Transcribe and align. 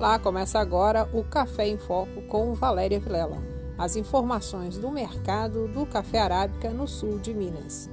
Olá, 0.00 0.18
começa 0.18 0.58
agora 0.58 1.06
o 1.12 1.22
Café 1.22 1.68
em 1.68 1.76
Foco 1.76 2.22
com 2.22 2.54
Valéria 2.54 2.98
Vilela. 2.98 3.36
As 3.76 3.96
informações 3.96 4.78
do 4.78 4.90
mercado 4.90 5.68
do 5.68 5.84
café 5.84 6.20
arábica 6.20 6.70
no 6.70 6.88
sul 6.88 7.18
de 7.18 7.34
Minas. 7.34 7.90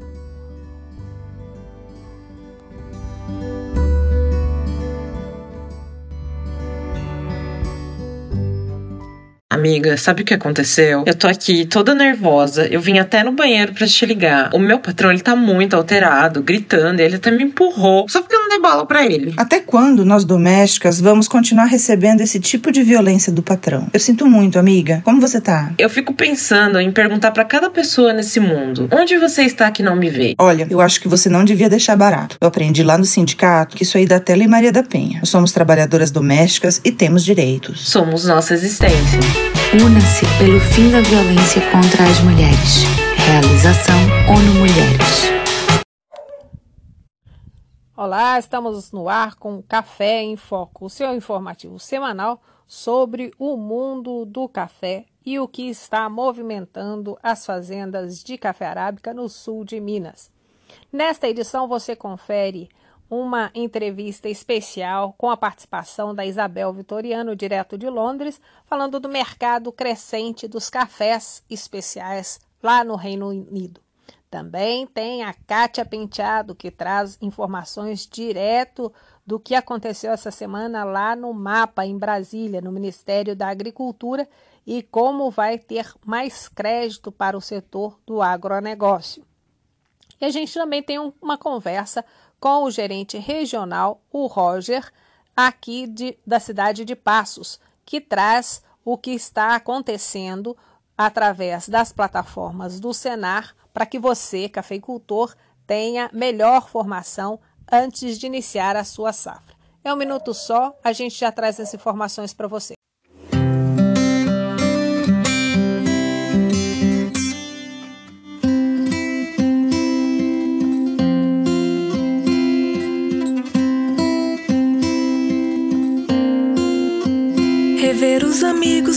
Amiga, 9.68 9.98
sabe 9.98 10.22
o 10.22 10.26
que 10.26 10.34
aconteceu? 10.34 11.04
Eu 11.06 11.14
tô 11.14 11.28
aqui 11.28 11.66
toda 11.66 11.94
nervosa. 11.94 12.66
Eu 12.68 12.80
vim 12.80 13.00
até 13.00 13.22
no 13.22 13.34
banheiro 13.34 13.74
para 13.74 13.86
te 13.86 14.06
ligar. 14.06 14.50
O 14.54 14.60
meu 14.60 14.80
patrão, 14.80 15.12
ele 15.12 15.20
tá 15.20 15.36
muito 15.36 15.76
alterado, 15.76 16.42
gritando. 16.42 17.02
Ele 17.02 17.18
até 17.18 17.30
me 17.30 17.44
empurrou. 17.44 18.06
Só 18.08 18.22
porque 18.22 18.34
eu 18.34 18.40
não 18.40 18.48
dei 18.48 18.60
bola 18.60 18.86
pra 18.86 19.06
ele. 19.06 19.34
Até 19.36 19.60
quando 19.60 20.06
nós 20.06 20.24
domésticas 20.24 21.02
vamos 21.02 21.28
continuar 21.28 21.66
recebendo 21.66 22.22
esse 22.22 22.40
tipo 22.40 22.72
de 22.72 22.82
violência 22.82 23.30
do 23.30 23.44
patrão? 23.44 23.90
Eu 23.92 24.00
sinto 24.00 24.26
muito, 24.26 24.58
amiga. 24.58 25.02
Como 25.04 25.20
você 25.20 25.42
tá? 25.42 25.74
Eu 25.78 25.90
fico 25.90 26.14
pensando 26.14 26.80
em 26.80 26.90
perguntar 26.90 27.32
para 27.32 27.44
cada 27.44 27.70
pessoa 27.70 28.14
nesse 28.14 28.40
mundo: 28.40 28.88
onde 28.90 29.18
você 29.18 29.42
está 29.42 29.70
que 29.70 29.84
não 29.84 29.98
me 29.98 30.10
vê? 30.10 30.34
Olha, 30.40 30.66
eu 30.70 30.80
acho 30.80 31.02
que 31.02 31.10
você 31.10 31.28
não 31.28 31.44
devia 31.44 31.68
deixar 31.68 31.98
barato. 31.98 32.38
Eu 32.40 32.48
aprendi 32.48 32.84
lá 32.84 32.98
no 32.98 33.04
sindicato 33.04 33.76
que 33.76 33.84
isso 33.84 33.98
aí 33.98 34.06
dá 34.06 34.18
tela 34.18 34.44
e 34.44 34.48
Maria 34.48 34.72
da 34.72 34.82
Penha. 34.82 35.20
Nós 35.20 35.30
somos 35.30 35.52
trabalhadoras 35.52 36.10
domésticas 36.10 36.80
e 36.86 36.90
temos 36.90 37.26
direitos. 37.26 37.90
Somos 37.90 38.24
nossa 38.24 38.54
existência. 38.54 39.57
Una-se 39.84 40.26
pelo 40.38 40.60
fim 40.60 40.92
da 40.92 41.02
violência 41.02 41.62
contra 41.72 42.04
as 42.04 42.20
mulheres. 42.22 42.84
Realização 43.26 43.96
ONU 44.30 44.54
Mulheres. 44.60 45.38
Olá, 47.96 48.38
estamos 48.38 48.92
no 48.92 49.10
ar 49.10 49.36
com 49.36 49.62
Café 49.62 50.22
em 50.22 50.38
Foco, 50.38 50.86
o 50.86 50.90
seu 50.90 51.14
informativo 51.16 51.80
semanal 51.80 52.42
sobre 52.68 53.34
o 53.40 53.58
mundo 53.58 54.26
do 54.26 54.48
café 54.48 55.06
e 55.26 55.40
o 55.40 55.48
que 55.48 55.68
está 55.70 56.08
movimentando 56.08 57.18
as 57.24 57.46
fazendas 57.46 58.24
de 58.24 58.38
café 58.38 58.68
arábica 58.68 59.14
no 59.14 59.28
sul 59.28 59.66
de 59.66 59.80
Minas. 59.80 60.32
Nesta 60.94 61.28
edição 61.28 61.68
você 61.68 61.96
confere 61.96 62.70
uma 63.10 63.52
entrevista 63.56 64.28
especial 64.28 65.14
com 65.18 65.30
a 65.30 65.38
participação 65.38 66.14
da 66.14 66.26
Isabel 66.26 66.74
Vitoriano, 66.74 67.36
direto 67.36 67.78
de 67.78 67.90
Londres, 67.90 68.42
falando 68.66 69.00
do 69.00 69.08
mercado 69.08 69.72
crescente 69.72 70.48
dos 70.48 70.70
cafés 70.70 71.44
especiais 71.50 72.40
lá 72.62 72.84
no 72.84 72.96
Reino 72.96 73.30
Unido. 73.30 73.82
Também 74.30 74.86
tem 74.86 75.24
a 75.24 75.34
Kátia 75.34 75.86
Penteado, 75.86 76.54
que 76.54 76.70
traz 76.70 77.18
informações 77.22 78.06
direto 78.06 78.92
do 79.26 79.40
que 79.40 79.56
aconteceu 79.56 80.12
essa 80.12 80.32
semana 80.32 80.84
lá 80.84 81.16
no 81.16 81.34
MAPA, 81.34 81.86
em 81.86 81.98
Brasília, 81.98 82.60
no 82.62 82.72
Ministério 82.72 83.36
da 83.36 83.48
Agricultura, 83.48 84.28
e 84.66 84.84
como 84.84 85.32
vai 85.32 85.58
ter 85.58 85.94
mais 86.06 86.50
crédito 86.50 87.10
para 87.10 87.38
o 87.38 87.42
setor 87.42 87.98
do 88.06 88.22
agronegócio. 88.22 89.26
E 90.20 90.26
a 90.26 90.30
gente 90.30 90.54
também 90.54 90.84
tem 90.84 90.98
uma 91.22 91.38
conversa 91.38 92.04
com 92.40 92.64
o 92.64 92.72
gerente 92.72 93.18
regional, 93.18 94.02
o 94.12 94.28
Roger, 94.28 94.92
aqui 95.36 95.88
de, 95.88 96.18
da 96.26 96.40
cidade 96.40 96.86
de 96.86 96.96
Passos, 96.96 97.60
que 97.86 98.02
traz 98.02 98.64
o 98.84 98.98
que 98.98 99.12
está 99.12 99.56
acontecendo 99.56 100.56
através 100.98 101.68
das 101.70 101.92
plataformas 101.92 102.80
do 102.80 102.94
Senar 102.94 103.56
para 103.74 103.86
que 103.86 104.00
você, 104.00 104.50
cafeicultor, 104.50 105.36
tenha 105.68 106.10
melhor 106.14 106.70
formação 106.70 107.40
antes 107.72 108.18
de 108.18 108.26
iniciar 108.26 108.76
a 108.76 108.84
sua 108.84 109.14
safra. 109.14 109.56
É 109.84 109.94
um 109.94 109.98
minuto 109.98 110.34
só, 110.34 110.78
a 110.84 110.92
gente 110.94 111.16
já 111.16 111.32
traz 111.32 111.60
as 111.60 111.74
informações 111.74 112.34
para 112.34 112.48
você. 112.48 112.77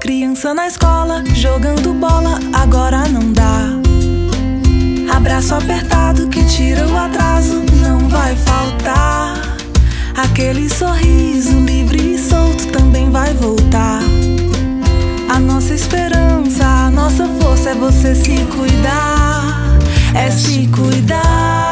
Criança 0.00 0.54
na 0.54 0.66
escola, 0.66 1.22
jogando 1.34 1.92
bola, 1.92 2.40
agora 2.54 3.06
não 3.06 3.32
dá. 3.34 3.68
Abraço 5.14 5.54
apertado 5.54 6.26
que 6.28 6.42
tira 6.46 6.88
o 6.88 6.96
atraso, 6.96 7.62
não 7.82 8.08
vai 8.08 8.34
faltar. 8.34 9.34
Aquele 10.16 10.70
sorriso 10.70 11.60
livre 11.60 12.14
e 12.14 12.18
solto 12.18 12.68
também 12.68 13.10
vai 13.10 13.34
voltar. 13.34 14.00
A 15.28 15.38
nossa 15.38 15.74
esperança, 15.74 16.64
a 16.64 16.90
nossa 16.90 17.28
força 17.38 17.70
é 17.70 17.74
você 17.74 18.14
se 18.14 18.36
cuidar. 18.46 19.78
É 20.14 20.30
se 20.30 20.66
cuidar, 20.68 21.69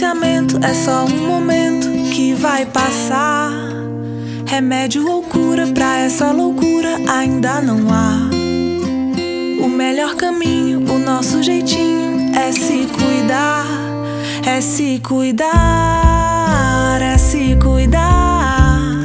distanciamento 0.00 0.58
é 0.64 0.72
só 0.72 1.04
um 1.04 1.26
momento 1.26 1.86
que 2.10 2.32
vai 2.32 2.64
passar. 2.64 3.52
Remédio 4.46 5.06
ou 5.06 5.22
cura 5.22 5.66
pra 5.66 5.98
essa 5.98 6.30
loucura 6.32 6.96
ainda 7.06 7.60
não 7.60 7.92
há. 7.92 8.30
O 9.62 9.68
melhor 9.68 10.14
caminho, 10.14 10.90
o 10.90 10.98
nosso 10.98 11.42
jeitinho 11.42 12.34
é 12.34 12.50
se 12.50 12.86
cuidar, 12.86 13.66
é 14.46 14.62
se 14.62 15.00
cuidar, 15.06 15.48
é 17.02 17.18
se 17.18 17.56
cuidar. 17.62 19.02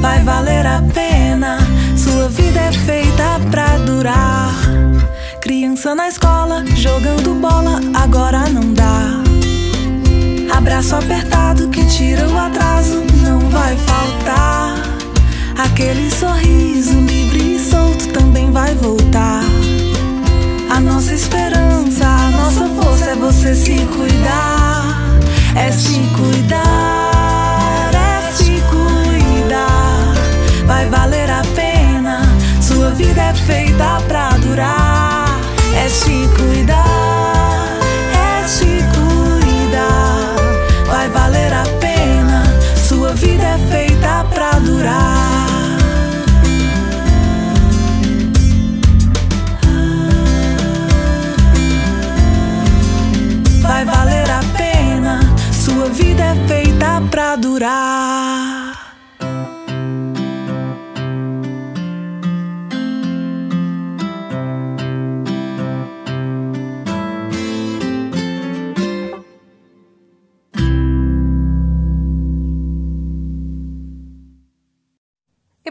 Vai 0.00 0.22
valer 0.22 0.64
a 0.64 0.80
pena, 0.94 1.58
sua 1.96 2.28
vida 2.28 2.60
é 2.60 2.72
feita 2.72 3.40
pra 3.50 3.78
durar. 3.78 4.54
Criança 5.40 5.92
na 5.92 6.06
escola, 6.06 6.64
jogando 6.76 7.34
bola, 7.34 7.80
agora 7.94 8.48
não 8.48 8.72
dá. 8.72 9.25
Abraço 10.66 10.96
apertado 10.96 11.68
que 11.68 11.84
tira 11.84 12.28
o 12.28 12.36
atraso, 12.36 13.00
não 13.22 13.38
vai 13.50 13.76
faltar. 13.76 14.74
Aquele 15.56 16.10
sorriso 16.10 16.98
livre 17.02 17.54
e 17.54 17.58
solto 17.60 18.08
também 18.08 18.50
vai 18.50 18.74
voltar. 18.74 19.44
A 20.68 20.80
nossa 20.80 21.14
esperança, 21.14 22.04
a 22.04 22.30
nossa 22.32 22.68
força 22.70 23.10
é 23.10 23.14
você 23.14 23.54
se 23.54 23.76
cuidar. 23.96 25.20
É 25.54 25.70
se 25.70 26.00
cuidar, 26.16 27.12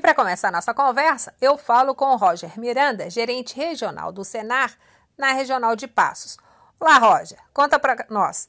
para 0.05 0.13
começar 0.13 0.51
nossa 0.51 0.71
conversa, 0.71 1.33
eu 1.41 1.57
falo 1.57 1.95
com 1.95 2.05
o 2.13 2.15
Roger 2.15 2.59
Miranda, 2.59 3.09
gerente 3.09 3.55
regional 3.55 4.11
do 4.11 4.23
Senar, 4.23 4.77
na 5.17 5.31
Regional 5.31 5.75
de 5.75 5.87
Passos. 5.87 6.37
Olá, 6.79 6.99
Roger, 6.99 7.39
conta 7.51 7.79
para 7.79 8.05
nós. 8.07 8.47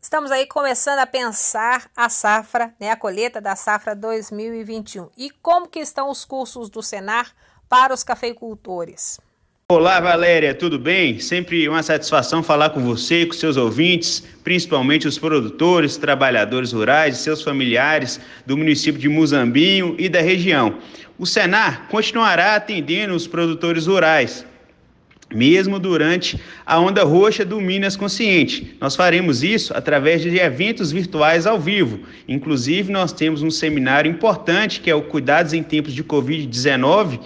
Estamos 0.00 0.30
aí 0.30 0.46
começando 0.46 1.00
a 1.00 1.06
pensar 1.06 1.90
a 1.94 2.08
safra, 2.08 2.74
né, 2.80 2.90
a 2.90 2.96
colheita 2.96 3.38
da 3.38 3.54
safra 3.54 3.94
2021. 3.94 5.10
E 5.14 5.28
como 5.28 5.68
que 5.68 5.78
estão 5.78 6.08
os 6.08 6.24
cursos 6.24 6.70
do 6.70 6.82
Senar 6.82 7.34
para 7.68 7.92
os 7.92 8.02
cafeicultores? 8.02 9.20
Olá, 9.66 9.98
Valéria, 9.98 10.52
tudo 10.52 10.78
bem? 10.78 11.18
Sempre 11.18 11.66
uma 11.70 11.82
satisfação 11.82 12.42
falar 12.42 12.68
com 12.68 12.84
você 12.84 13.22
e 13.22 13.26
com 13.26 13.32
seus 13.32 13.56
ouvintes, 13.56 14.22
principalmente 14.44 15.08
os 15.08 15.16
produtores, 15.16 15.96
trabalhadores 15.96 16.72
rurais 16.72 17.16
e 17.16 17.22
seus 17.22 17.40
familiares 17.40 18.20
do 18.44 18.58
município 18.58 19.00
de 19.00 19.08
Muzambinho 19.08 19.96
e 19.98 20.06
da 20.06 20.20
região. 20.20 20.80
O 21.18 21.24
Senar 21.24 21.88
continuará 21.88 22.56
atendendo 22.56 23.14
os 23.14 23.26
produtores 23.26 23.86
rurais, 23.86 24.44
mesmo 25.34 25.78
durante 25.78 26.38
a 26.66 26.78
onda 26.78 27.02
roxa 27.02 27.42
do 27.42 27.58
Minas 27.58 27.96
Consciente. 27.96 28.76
Nós 28.78 28.94
faremos 28.94 29.42
isso 29.42 29.72
através 29.74 30.20
de 30.20 30.36
eventos 30.36 30.92
virtuais 30.92 31.46
ao 31.46 31.58
vivo. 31.58 32.00
Inclusive, 32.28 32.92
nós 32.92 33.14
temos 33.14 33.40
um 33.40 33.50
seminário 33.50 34.10
importante 34.10 34.80
que 34.80 34.90
é 34.90 34.94
o 34.94 35.00
Cuidados 35.00 35.54
em 35.54 35.62
Tempos 35.62 35.94
de 35.94 36.04
Covid-19 36.04 37.18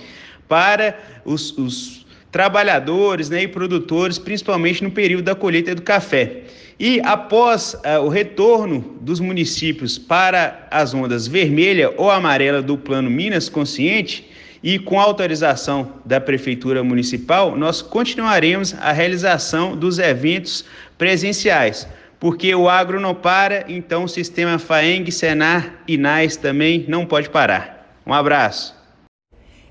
para 0.46 0.96
os, 1.24 1.50
os 1.58 1.97
trabalhadores 2.30 3.30
né, 3.30 3.42
e 3.42 3.48
produtores, 3.48 4.18
principalmente 4.18 4.82
no 4.84 4.90
período 4.90 5.24
da 5.24 5.34
colheita 5.34 5.74
do 5.74 5.82
café. 5.82 6.42
E 6.78 7.00
após 7.00 7.74
uh, 7.74 8.04
o 8.04 8.08
retorno 8.08 8.96
dos 9.00 9.18
municípios 9.18 9.98
para 9.98 10.68
as 10.70 10.94
ondas 10.94 11.26
vermelha 11.26 11.92
ou 11.96 12.10
amarela 12.10 12.62
do 12.62 12.78
Plano 12.78 13.10
Minas 13.10 13.48
Consciente, 13.48 14.28
e 14.62 14.78
com 14.78 14.98
autorização 14.98 15.94
da 16.04 16.20
Prefeitura 16.20 16.82
Municipal, 16.82 17.56
nós 17.56 17.80
continuaremos 17.80 18.74
a 18.80 18.92
realização 18.92 19.76
dos 19.76 19.98
eventos 19.98 20.64
presenciais. 20.96 21.88
Porque 22.18 22.52
o 22.54 22.68
agro 22.68 22.98
não 22.98 23.14
para, 23.14 23.64
então 23.68 24.04
o 24.04 24.08
sistema 24.08 24.58
FAENG, 24.58 25.12
Senar 25.12 25.82
e 25.86 25.96
NAS 25.96 26.36
também 26.36 26.84
não 26.88 27.06
pode 27.06 27.30
parar. 27.30 27.88
Um 28.04 28.12
abraço. 28.12 28.77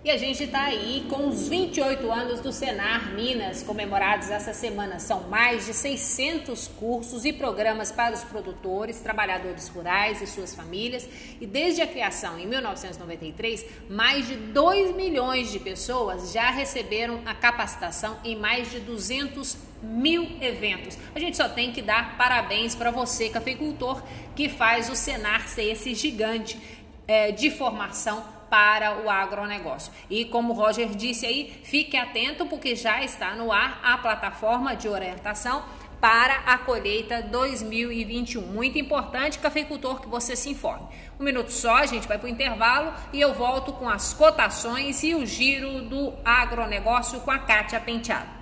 E 0.08 0.10
a 0.10 0.16
gente 0.16 0.46
está 0.46 0.64
aí 0.64 1.06
com 1.10 1.28
os 1.28 1.50
28 1.50 2.10
anos 2.10 2.40
do 2.40 2.54
Senar 2.54 3.12
Minas, 3.12 3.62
comemorados 3.62 4.30
essa 4.30 4.54
semana. 4.54 5.00
São 5.00 5.28
mais 5.28 5.66
de 5.66 5.74
600 5.74 6.70
cursos 6.80 7.26
e 7.26 7.34
programas 7.34 7.92
para 7.92 8.16
os 8.16 8.24
produtores, 8.24 9.02
trabalhadores 9.02 9.68
rurais 9.68 10.22
e 10.22 10.26
suas 10.26 10.56
famílias. 10.56 11.06
E 11.42 11.46
desde 11.46 11.82
a 11.82 11.88
criação 11.88 12.40
em 12.40 12.48
1993, 12.48 13.66
mais 13.90 14.26
de 14.26 14.38
2 14.38 14.96
milhões 14.96 15.52
de 15.52 15.60
pessoas 15.60 16.32
já 16.32 16.52
receberam 16.52 17.22
a 17.26 17.34
capacitação 17.34 18.16
em 18.24 18.34
mais 18.34 18.72
de 18.72 18.80
200 18.80 19.58
mil 19.84 20.26
eventos. 20.40 20.98
A 21.14 21.20
gente 21.20 21.36
só 21.36 21.50
tem 21.50 21.74
que 21.74 21.82
dar 21.82 22.18
parabéns 22.18 22.74
para 22.74 22.92
você, 22.92 23.28
cafeicultor, 23.28 24.02
que 24.38 24.48
faz 24.48 24.90
o 24.90 24.96
Senar 24.96 25.50
ser 25.50 25.66
esse 25.66 25.94
gigante 25.94 26.58
é, 27.06 27.34
de 27.34 27.52
formação 27.52 28.37
para 28.50 28.98
o 29.00 29.10
agronegócio. 29.10 29.92
E 30.10 30.26
como 30.26 30.54
o 30.54 30.56
Roger 30.56 30.90
disse 30.90 31.26
aí, 31.26 31.62
fique 31.64 31.98
atento 31.98 32.46
porque 32.46 32.76
já 32.76 33.04
está 33.04 33.36
no 33.36 33.52
ar 33.52 33.80
a 33.84 33.98
plataforma 33.98 34.76
de 34.76 34.88
orientação 34.88 35.64
para 36.00 36.36
a 36.46 36.58
colheita 36.58 37.22
2021. 37.22 38.42
Muito 38.42 38.78
importante, 38.78 39.40
cafeicultor, 39.40 40.02
que 40.02 40.08
você 40.08 40.36
se 40.36 40.50
informe. 40.50 40.88
Um 41.20 41.24
minuto 41.24 41.52
só, 41.52 41.78
a 41.78 41.86
gente 41.86 42.08
vai 42.08 42.18
para 42.18 42.28
o 42.28 42.30
intervalo 42.30 42.94
e 43.12 43.20
eu 43.20 43.34
volto 43.34 43.74
com 43.74 43.90
as 43.90 44.14
cotações 44.14 45.04
e 45.04 45.16
o 45.16 45.26
giro 45.26 45.82
do 45.84 46.14
agronegócio 46.24 47.20
com 47.22 47.32
a 47.32 47.40
Kátia 47.40 47.80
Penteado. 47.80 48.38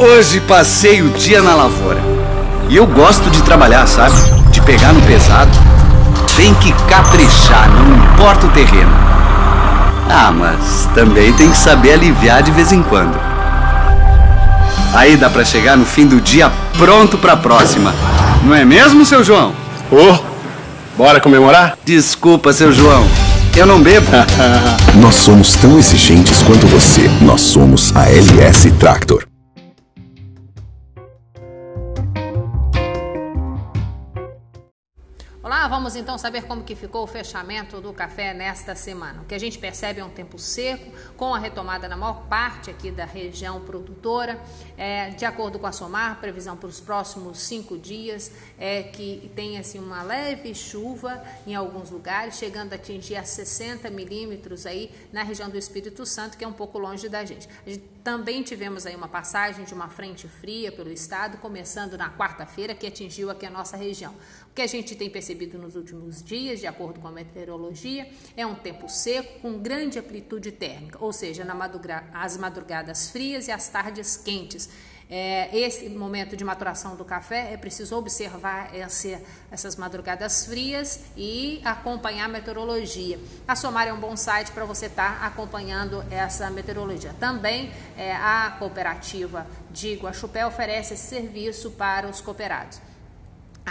Hoje 0.00 0.40
passei 0.42 1.02
o 1.02 1.10
dia 1.10 1.42
na 1.42 1.56
lavoura. 1.56 2.07
E 2.68 2.76
eu 2.76 2.86
gosto 2.86 3.30
de 3.30 3.42
trabalhar, 3.42 3.86
sabe? 3.86 4.14
De 4.50 4.60
pegar 4.60 4.92
no 4.92 5.00
pesado. 5.02 5.50
Tem 6.36 6.52
que 6.54 6.72
caprichar, 6.86 7.70
não 7.70 7.96
importa 7.96 8.46
o 8.46 8.50
terreno. 8.50 8.92
Ah, 10.10 10.30
mas 10.30 10.88
também 10.94 11.32
tem 11.32 11.50
que 11.50 11.56
saber 11.56 11.92
aliviar 11.92 12.42
de 12.42 12.50
vez 12.50 12.70
em 12.70 12.82
quando. 12.82 13.18
Aí 14.94 15.16
dá 15.16 15.30
para 15.30 15.44
chegar 15.44 15.76
no 15.76 15.84
fim 15.84 16.06
do 16.06 16.20
dia 16.20 16.50
pronto 16.76 17.16
para 17.16 17.32
a 17.32 17.36
próxima. 17.36 17.94
Não 18.42 18.54
é 18.54 18.64
mesmo, 18.64 19.04
seu 19.04 19.24
João? 19.24 19.52
Ô, 19.90 19.96
oh, 19.96 20.18
bora 20.96 21.20
comemorar? 21.20 21.76
Desculpa, 21.84 22.52
seu 22.52 22.72
João. 22.72 23.06
Eu 23.56 23.66
não 23.66 23.82
bebo. 23.82 24.06
Nós 25.00 25.14
somos 25.14 25.54
tão 25.54 25.78
exigentes 25.78 26.42
quanto 26.42 26.66
você. 26.66 27.10
Nós 27.20 27.40
somos 27.40 27.94
a 27.96 28.08
LS 28.10 28.70
Tractor. 28.72 29.24
Vamos 35.68 35.94
então 35.94 36.16
saber 36.16 36.44
como 36.44 36.64
que 36.64 36.74
ficou 36.74 37.04
o 37.04 37.06
fechamento 37.06 37.80
do 37.80 37.92
café 37.92 38.32
nesta 38.32 38.74
semana. 38.74 39.20
O 39.20 39.24
que 39.26 39.34
a 39.34 39.38
gente 39.38 39.58
percebe 39.58 40.00
é 40.00 40.04
um 40.04 40.10
tempo 40.10 40.38
seco, 40.38 40.90
com 41.16 41.34
a 41.34 41.38
retomada 41.38 41.86
na 41.86 41.96
maior 41.96 42.26
parte 42.26 42.70
aqui 42.70 42.90
da 42.90 43.04
região 43.04 43.60
produtora. 43.60 44.40
É, 44.76 45.10
de 45.10 45.24
acordo 45.26 45.58
com 45.58 45.66
a 45.66 45.72
Somar, 45.72 46.20
previsão 46.20 46.56
para 46.56 46.68
os 46.68 46.80
próximos 46.80 47.40
cinco 47.40 47.76
dias 47.76 48.32
é 48.58 48.82
que 48.82 49.30
tem 49.34 49.58
assim, 49.58 49.78
uma 49.78 50.02
leve 50.02 50.54
chuva 50.54 51.22
em 51.46 51.54
alguns 51.54 51.90
lugares, 51.90 52.36
chegando 52.36 52.72
a 52.72 52.76
atingir 52.76 53.16
a 53.16 53.24
60 53.24 53.90
milímetros 53.90 54.64
aí 54.64 54.90
na 55.12 55.22
região 55.22 55.50
do 55.50 55.58
Espírito 55.58 56.06
Santo, 56.06 56.38
que 56.38 56.44
é 56.44 56.48
um 56.48 56.52
pouco 56.52 56.78
longe 56.78 57.08
da 57.08 57.24
gente. 57.24 57.48
A 57.66 57.70
gente 57.70 57.97
também 58.08 58.42
tivemos 58.42 58.86
aí 58.86 58.96
uma 58.96 59.06
passagem 59.06 59.66
de 59.66 59.74
uma 59.74 59.90
frente 59.90 60.26
fria 60.26 60.72
pelo 60.72 60.90
estado, 60.90 61.36
começando 61.36 61.98
na 61.98 62.08
quarta-feira, 62.08 62.74
que 62.74 62.86
atingiu 62.86 63.28
aqui 63.28 63.44
a 63.44 63.50
nossa 63.50 63.76
região. 63.76 64.14
O 64.50 64.54
que 64.54 64.62
a 64.62 64.66
gente 64.66 64.96
tem 64.96 65.10
percebido 65.10 65.58
nos 65.58 65.76
últimos 65.76 66.22
dias, 66.22 66.58
de 66.58 66.66
acordo 66.66 67.00
com 67.00 67.08
a 67.08 67.12
meteorologia, 67.12 68.10
é 68.34 68.46
um 68.46 68.54
tempo 68.54 68.88
seco 68.88 69.40
com 69.40 69.58
grande 69.58 69.98
amplitude 69.98 70.50
térmica, 70.52 70.96
ou 71.04 71.12
seja, 71.12 71.44
na 71.44 71.54
madruga 71.54 72.02
as 72.14 72.38
madrugadas 72.38 73.10
frias 73.10 73.46
e 73.46 73.50
as 73.50 73.68
tardes 73.68 74.16
quentes. 74.16 74.70
É, 75.10 75.56
esse 75.56 75.88
momento 75.88 76.36
de 76.36 76.44
maturação 76.44 76.94
do 76.94 77.04
café 77.04 77.52
é 77.52 77.56
preciso 77.56 77.96
observar 77.96 78.74
essa, 78.74 79.20
essas 79.50 79.74
madrugadas 79.74 80.44
frias 80.44 81.00
e 81.16 81.62
acompanhar 81.64 82.26
a 82.26 82.28
meteorologia. 82.28 83.18
A 83.46 83.56
Somar 83.56 83.88
é 83.88 83.92
um 83.92 83.98
bom 83.98 84.14
site 84.16 84.52
para 84.52 84.66
você 84.66 84.86
estar 84.86 85.20
tá 85.20 85.26
acompanhando 85.26 86.04
essa 86.10 86.50
meteorologia. 86.50 87.14
Também 87.18 87.72
é, 87.96 88.14
a 88.14 88.56
cooperativa 88.58 89.46
de 89.70 89.94
Guaxupé 89.94 90.44
oferece 90.44 90.92
esse 90.92 91.06
serviço 91.06 91.70
para 91.70 92.06
os 92.06 92.20
cooperados. 92.20 92.87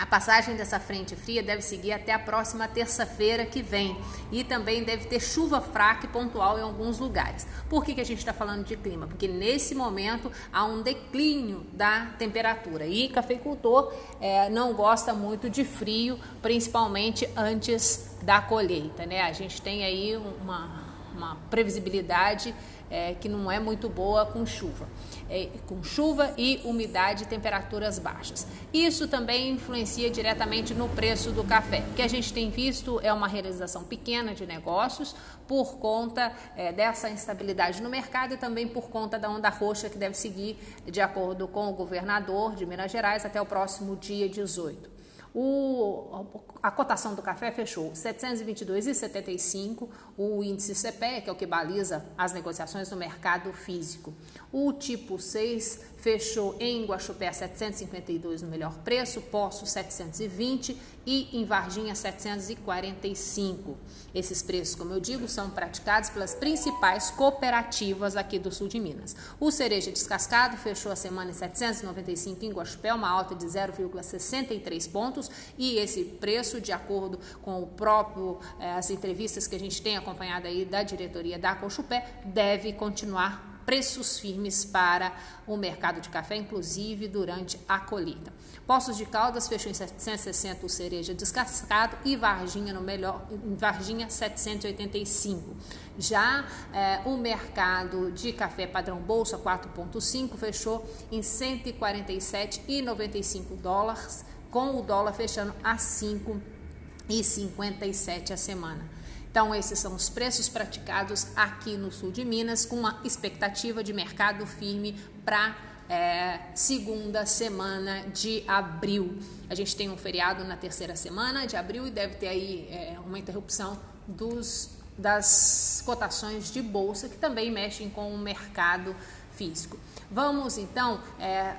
A 0.01 0.05
passagem 0.05 0.55
dessa 0.55 0.79
frente 0.79 1.15
fria 1.15 1.41
deve 1.41 1.63
seguir 1.63 1.91
até 1.91 2.13
a 2.13 2.19
próxima 2.19 2.67
terça-feira 2.67 3.45
que 3.45 3.63
vem 3.63 3.97
e 4.31 4.43
também 4.43 4.83
deve 4.83 5.07
ter 5.07 5.19
chuva 5.19 5.59
fraca 5.59 6.05
e 6.05 6.09
pontual 6.09 6.59
em 6.59 6.61
alguns 6.61 6.99
lugares. 6.99 7.47
Por 7.67 7.83
que, 7.83 7.95
que 7.95 8.01
a 8.01 8.05
gente 8.05 8.19
está 8.19 8.31
falando 8.31 8.63
de 8.63 8.77
clima? 8.77 9.07
Porque 9.07 9.27
nesse 9.27 9.73
momento 9.73 10.31
há 10.53 10.65
um 10.65 10.83
declínio 10.83 11.65
da 11.73 12.11
temperatura 12.19 12.85
e 12.85 13.09
cafeicultor 13.09 13.91
é, 14.21 14.49
não 14.49 14.73
gosta 14.73 15.13
muito 15.13 15.49
de 15.49 15.65
frio, 15.65 16.19
principalmente 16.43 17.27
antes 17.35 18.15
da 18.21 18.39
colheita. 18.39 19.03
Né? 19.05 19.21
A 19.21 19.33
gente 19.33 19.59
tem 19.61 19.83
aí 19.83 20.15
uma, 20.15 20.85
uma 21.15 21.37
previsibilidade 21.49 22.53
é, 22.89 23.13
que 23.13 23.27
não 23.27 23.51
é 23.51 23.59
muito 23.59 23.89
boa 23.89 24.25
com 24.25 24.45
chuva. 24.45 24.87
É, 25.29 25.49
com 25.67 25.83
chuva 25.83 26.33
e 26.37 26.61
umidade 26.63 27.23
e 27.23 27.27
temperaturas 27.27 27.99
baixas. 27.99 28.47
Isso 28.73 29.07
também 29.07 29.51
influencia 29.51 30.09
diretamente 30.09 30.73
no 30.73 30.87
preço 30.89 31.31
do 31.31 31.43
café. 31.43 31.83
O 31.91 31.95
que 31.95 32.01
a 32.01 32.07
gente 32.07 32.31
tem 32.31 32.49
visto 32.49 32.99
é 33.01 33.11
uma 33.11 33.27
realização 33.27 33.83
pequena 33.83 34.33
de 34.33 34.45
negócios 34.45 35.15
por 35.47 35.77
conta 35.77 36.31
é, 36.55 36.71
dessa 36.71 37.09
instabilidade 37.09 37.81
no 37.81 37.89
mercado 37.89 38.33
e 38.33 38.37
também 38.37 38.67
por 38.67 38.89
conta 38.89 39.19
da 39.19 39.29
onda 39.29 39.49
roxa 39.49 39.89
que 39.89 39.97
deve 39.97 40.15
seguir, 40.15 40.57
de 40.85 41.01
acordo 41.01 41.47
com 41.47 41.69
o 41.69 41.73
governador 41.73 42.55
de 42.55 42.65
Minas 42.65 42.91
Gerais, 42.91 43.25
até 43.25 43.41
o 43.41 43.45
próximo 43.45 43.95
dia 43.95 44.29
18. 44.29 44.96
O, 45.39 46.25
a 46.63 46.71
cotação 46.71 47.13
do 47.13 47.21
café 47.21 47.51
fechou 47.51 47.91
722,75, 47.91 49.87
o 50.17 50.43
índice 50.43 50.73
CPE, 50.73 51.21
que 51.21 51.29
é 51.29 51.31
o 51.31 51.35
que 51.35 51.45
baliza 51.45 52.03
as 52.17 52.33
negociações 52.33 52.89
no 52.89 52.97
mercado 52.97 53.53
físico. 53.53 54.11
O 54.51 54.73
tipo 54.73 55.19
6 55.19 55.79
fechou 55.97 56.55
em 56.59 56.85
Guaxupé 56.85 57.31
752 57.31 58.41
no 58.41 58.47
melhor 58.47 58.73
preço, 58.79 59.21
Poço 59.21 59.65
720 59.65 60.77
e 61.05 61.37
em 61.37 61.45
Varginha 61.45 61.95
745. 61.95 63.77
Esses 64.13 64.41
preços, 64.43 64.75
como 64.75 64.93
eu 64.93 64.99
digo, 64.99 65.27
são 65.27 65.49
praticados 65.49 66.09
pelas 66.09 66.35
principais 66.35 67.09
cooperativas 67.11 68.15
aqui 68.15 68.37
do 68.37 68.51
sul 68.51 68.67
de 68.67 68.79
Minas. 68.79 69.15
O 69.39 69.51
cereja 69.51 69.91
descascado 69.91 70.57
fechou 70.57 70.91
a 70.91 70.95
semana 70.95 71.31
em 71.31 71.33
795 71.33 72.45
em 72.45 72.51
Guaxupé, 72.51 72.93
uma 72.93 73.09
alta 73.09 73.33
de 73.33 73.45
0,63 73.45 74.91
pontos 74.91 75.31
e 75.57 75.77
esse 75.77 76.03
preço, 76.03 76.61
de 76.61 76.71
acordo 76.71 77.19
com 77.41 77.61
o 77.63 77.67
próprio 77.67 78.39
eh, 78.59 78.71
as 78.73 78.89
entrevistas 78.89 79.47
que 79.47 79.55
a 79.55 79.59
gente 79.59 79.81
tem 79.81 79.97
acompanhado 79.97 80.47
aí 80.47 80.65
da 80.65 80.83
diretoria 80.83 81.39
da 81.39 81.55
Cochupé, 81.55 82.21
deve 82.25 82.73
continuar 82.73 83.56
preços 83.67 84.17
firmes 84.17 84.63
para 84.63 85.11
o 85.45 85.57
mercado 85.57 85.99
de 85.99 86.07
café, 86.07 86.37
inclusive 86.37 87.09
durante 87.09 87.59
a 87.67 87.77
colheita. 87.77 88.31
Poços 88.65 88.95
de 88.95 89.05
Caldas 89.05 89.49
fechou 89.49 89.69
em 89.69 89.73
760 89.73 90.65
o 90.65 90.69
cereja 90.69 91.13
descascado 91.13 91.97
e 92.05 92.15
Varginha 92.15 92.73
no 92.73 92.79
melhor, 92.79 93.27
Varginha 93.57 94.09
785. 94.09 95.53
Já 95.99 96.45
eh, 96.73 97.01
o 97.03 97.17
mercado 97.17 98.09
de 98.13 98.31
café 98.31 98.65
padrão 98.65 98.99
bolsa 98.99 99.37
4.5 99.37 100.37
fechou 100.37 100.89
em 101.11 101.19
147,95 101.19 103.53
dólares, 103.61 104.23
com 104.49 104.79
o 104.79 104.81
dólar 104.81 105.11
fechando 105.11 105.53
a 105.61 105.75
5,57 105.75 108.31
a 108.31 108.37
semana. 108.37 108.96
Então, 109.37 109.53
esses 109.53 109.77
são 109.77 109.93
os 109.93 110.09
preços 110.09 110.49
praticados 110.49 111.27
aqui 111.35 111.77
no 111.77 111.91
sul 111.91 112.11
de 112.11 112.25
Minas, 112.25 112.65
com 112.65 112.75
uma 112.75 112.99
expectativa 113.03 113.83
de 113.83 113.93
mercado 113.93 114.47
firme 114.47 114.99
para 115.23 115.55
é, 115.87 116.39
segunda 116.55 117.23
semana 117.23 118.01
de 118.09 118.43
abril. 118.47 119.15
A 119.47 119.53
gente 119.53 119.75
tem 119.75 119.91
um 119.91 119.95
feriado 119.95 120.43
na 120.43 120.57
terceira 120.57 120.95
semana 120.95 121.45
de 121.45 121.55
abril 121.55 121.85
e 121.85 121.91
deve 121.91 122.15
ter 122.15 122.29
aí 122.29 122.67
é, 122.71 122.97
uma 123.05 123.19
interrupção 123.19 123.79
dos, 124.07 124.71
das 124.97 125.83
cotações 125.85 126.51
de 126.51 126.63
bolsa 126.63 127.07
que 127.07 127.17
também 127.19 127.51
mexem 127.51 127.91
com 127.91 128.11
o 128.11 128.17
mercado 128.17 128.95
físico. 129.33 129.77
Vamos 130.09 130.57
então 130.57 130.99
é, 131.19 131.53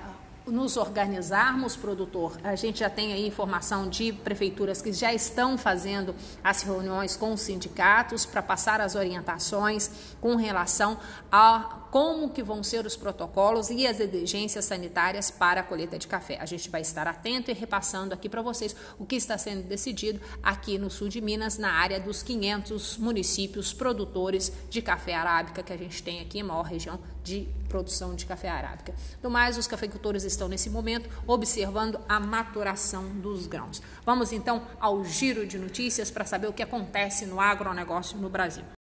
nos 0.51 0.77
organizarmos, 0.77 1.77
produtor, 1.77 2.39
a 2.43 2.55
gente 2.55 2.81
já 2.81 2.91
tem 2.91 3.13
aí 3.13 3.27
informação 3.27 3.89
de 3.89 4.13
prefeituras 4.13 4.83
que 4.83 4.93
já 4.93 5.13
estão 5.13 5.57
fazendo 5.57 6.15
as 6.43 6.63
reuniões 6.63 7.17
com 7.17 7.33
os 7.33 7.41
sindicatos 7.41 8.27
para 8.27 8.43
passar 8.43 8.81
as 8.81 8.95
orientações 8.95 9.91
com 10.21 10.37
relação 10.37 10.99
a 11.31 11.88
como 11.91 12.31
que 12.31 12.43
vão 12.43 12.63
ser 12.63 12.85
os 12.85 12.97
protocolos 12.97 13.71
e 13.71 13.87
as 13.87 14.01
exigências 14.01 14.65
sanitárias 14.65 15.31
para 15.31 15.61
a 15.61 15.65
colheita 15.65 15.99
de 15.99 16.07
café. 16.07 16.39
A 16.41 16.47
gente 16.47 16.69
vai 16.71 16.81
estar 16.81 17.07
atento 17.07 17.51
e 17.51 17.55
repassando 17.55 18.15
aqui 18.15 18.29
para 18.29 18.43
vocês 18.43 18.75
o 18.99 19.07
que 19.07 19.17
está 19.17 19.39
sendo 19.39 19.63
decidido 19.63 20.21
aqui 20.43 20.79
no 20.79 20.91
sul 20.91 21.09
de 21.09 21.21
Minas, 21.21 21.59
na 21.59 21.73
área 21.73 21.99
dos 21.99 22.23
500 22.23 22.99
municípios 22.99 23.73
produtores 23.73 24.53
de 24.69 24.83
café 24.83 25.15
arábica 25.15 25.63
que 25.63 25.73
a 25.73 25.77
gente 25.77 26.03
tem 26.03 26.21
aqui, 26.21 26.43
maior 26.43 26.63
região 26.63 26.99
de 27.23 27.49
produção 27.69 28.15
de 28.15 28.25
café 28.25 28.49
arábica. 28.49 28.95
Do 29.21 29.31
mais, 29.31 29.59
os 29.59 29.67
cafeicultores 29.67 30.25
estão 30.25 30.49
nesse 30.49 30.71
momento 30.71 31.09
observando 31.27 32.01
a 32.09 32.19
maturação 32.19 33.05
dos 33.21 33.47
grãos. 33.47 33.83
Vamos 34.05 34.33
então 34.33 34.63
ao 34.81 35.05
giro 35.05 35.47
de 35.47 35.59
notícias 35.59 36.11
para 36.11 36.25
saber 36.25 36.47
o 36.47 36.53
que 36.53 36.63
acontece 36.63 37.27
no 37.27 37.41
agronegócio 37.41 38.17
no 38.19 38.29
Brasil. 38.31 38.78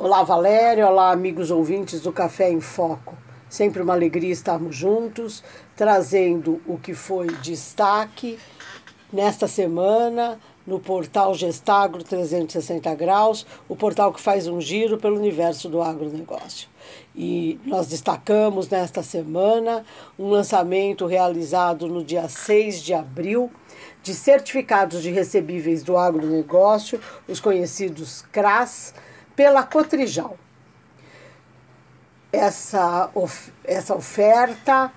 Olá, 0.00 0.22
Valéria. 0.22 0.86
Olá, 0.86 1.10
amigos 1.10 1.50
ouvintes 1.50 2.00
do 2.02 2.12
Café 2.12 2.48
em 2.48 2.60
Foco. 2.60 3.18
Sempre 3.48 3.82
uma 3.82 3.94
alegria 3.94 4.32
estarmos 4.32 4.76
juntos, 4.76 5.42
trazendo 5.74 6.62
o 6.68 6.78
que 6.78 6.94
foi 6.94 7.26
destaque 7.42 8.38
nesta 9.12 9.48
semana 9.48 10.38
no 10.64 10.78
portal 10.78 11.34
Gestagro 11.34 12.04
360 12.04 12.94
Graus, 12.94 13.44
o 13.68 13.74
portal 13.74 14.12
que 14.12 14.20
faz 14.20 14.46
um 14.46 14.60
giro 14.60 14.98
pelo 14.98 15.16
universo 15.16 15.68
do 15.68 15.82
agronegócio. 15.82 16.68
E 17.16 17.58
nós 17.64 17.88
destacamos 17.88 18.68
nesta 18.68 19.02
semana 19.02 19.84
um 20.16 20.28
lançamento 20.28 21.06
realizado 21.06 21.88
no 21.88 22.04
dia 22.04 22.28
6 22.28 22.84
de 22.84 22.94
abril 22.94 23.50
de 24.00 24.14
certificados 24.14 25.02
de 25.02 25.10
recebíveis 25.10 25.82
do 25.82 25.96
agronegócio, 25.96 27.00
os 27.26 27.40
conhecidos 27.40 28.22
CRAS, 28.30 28.94
pela 29.38 29.62
Cotrijal. 29.62 30.36
Essa, 32.32 33.08
of 33.14 33.52
essa 33.62 33.94
oferta 33.94 34.92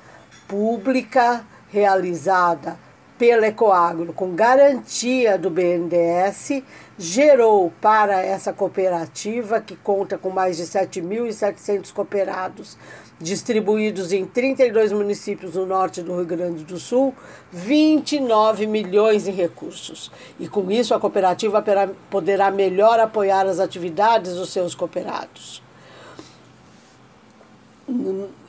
pública 0.47 1.45
realizada 1.69 2.75
pela 3.19 3.45
Ecoagro 3.45 4.11
com 4.13 4.33
garantia 4.33 5.37
do 5.37 5.51
BNDES 5.51 6.63
gerou 6.97 7.71
para 7.79 8.19
essa 8.19 8.51
cooperativa, 8.51 9.61
que 9.61 9.75
conta 9.75 10.17
com 10.17 10.31
mais 10.31 10.57
de 10.57 10.63
7.700 10.63 11.93
cooperados, 11.93 12.79
distribuídos 13.21 14.11
em 14.11 14.25
32 14.25 14.91
municípios 14.91 15.53
no 15.55 15.65
norte 15.65 16.01
do 16.01 16.15
Rio 16.15 16.25
Grande 16.25 16.63
do 16.63 16.79
Sul, 16.79 17.13
29 17.51 18.65
milhões 18.67 19.27
em 19.27 19.31
recursos. 19.31 20.11
E 20.39 20.47
com 20.47 20.71
isso 20.71 20.93
a 20.93 20.99
cooperativa 20.99 21.63
poderá 22.09 22.51
melhor 22.51 22.99
apoiar 22.99 23.45
as 23.45 23.59
atividades 23.59 24.35
dos 24.35 24.49
seus 24.49 24.73
cooperados. 24.73 25.61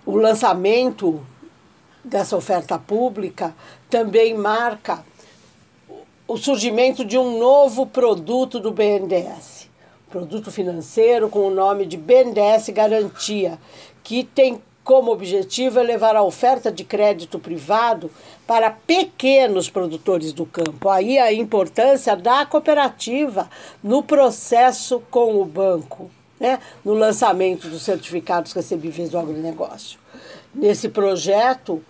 O 0.05 0.17
lançamento 0.17 1.25
dessa 2.05 2.37
oferta 2.37 2.79
pública 2.79 3.55
também 3.88 4.35
marca 4.35 5.05
o 6.26 6.37
surgimento 6.37 7.05
de 7.05 7.19
um 7.19 7.38
novo 7.38 7.87
produto 7.87 8.59
do 8.59 8.73
BNDES, 8.73 9.62
produto 10.12 10.52
financeiro 10.52 11.31
com 11.31 11.40
o 11.40 11.50
nome 11.50 11.87
de 11.87 11.97
BNDES 11.97 12.69
Garantia, 12.69 13.59
que 14.04 14.23
tem 14.23 14.61
como 14.85 15.11
objetivo 15.11 15.81
elevar 15.81 16.14
a 16.14 16.23
oferta 16.23 16.71
de 16.71 16.85
crédito 16.85 17.38
privado 17.38 18.11
para 18.47 18.71
pequenos 18.71 19.71
produtores 19.71 20.35
do 20.35 20.45
campo. 20.45 20.90
Aí 20.90 21.19
a 21.19 21.33
importância 21.33 22.14
da 22.14 22.45
cooperativa 22.45 23.49
no 23.83 24.02
processo 24.02 25.02
com 25.11 25.40
o 25.40 25.47
banco, 25.47 26.11
né? 26.38 26.59
no 26.85 26.92
lançamento 26.92 27.69
dos 27.69 27.83
certificados 27.83 28.52
recebíveis 28.52 29.09
do 29.09 29.19
agronegócio. 29.19 29.99
Nesse 30.54 30.90
projeto, 30.90 31.83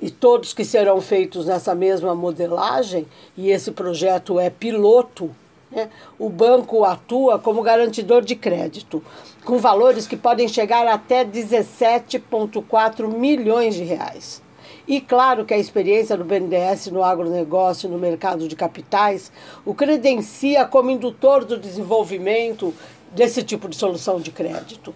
e 0.00 0.08
todos 0.08 0.52
que 0.52 0.64
serão 0.64 1.00
feitos 1.00 1.46
nessa 1.46 1.74
mesma 1.74 2.14
modelagem, 2.14 3.08
e 3.36 3.50
esse 3.50 3.72
projeto 3.72 4.38
é 4.38 4.50
piloto, 4.50 5.34
né, 5.74 5.88
o 6.18 6.28
banco 6.28 6.84
atua 6.84 7.38
como 7.38 7.62
garantidor 7.62 8.22
de 8.22 8.36
crédito, 8.36 9.02
com 9.44 9.58
valores 9.58 10.06
que 10.06 10.16
podem 10.16 10.48
chegar 10.48 10.86
até 10.86 11.24
17,4 11.24 13.08
milhões 13.08 13.74
de 13.74 13.84
reais. 13.84 14.42
E 14.86 15.00
claro 15.00 15.44
que 15.44 15.54
a 15.54 15.58
experiência 15.58 16.16
do 16.16 16.24
BNDES 16.24 16.88
no 16.88 17.02
agronegócio 17.02 17.86
e 17.86 17.90
no 17.90 17.98
mercado 17.98 18.46
de 18.46 18.54
capitais 18.54 19.32
o 19.64 19.74
credencia 19.74 20.66
como 20.66 20.90
indutor 20.90 21.44
do 21.44 21.58
desenvolvimento 21.58 22.74
desse 23.10 23.42
tipo 23.42 23.68
de 23.68 23.76
solução 23.76 24.20
de 24.20 24.30
crédito. 24.30 24.94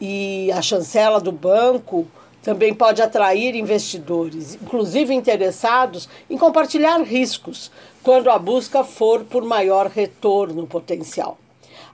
E 0.00 0.50
a 0.50 0.60
chancela 0.60 1.20
do 1.20 1.30
banco 1.30 2.06
também 2.42 2.74
pode 2.74 3.00
atrair 3.00 3.54
investidores, 3.54 4.56
inclusive 4.56 5.14
interessados 5.14 6.08
em 6.28 6.36
compartilhar 6.36 7.00
riscos, 7.02 7.70
quando 8.02 8.28
a 8.28 8.38
busca 8.38 8.82
for 8.82 9.24
por 9.24 9.44
maior 9.44 9.86
retorno 9.86 10.66
potencial. 10.66 11.38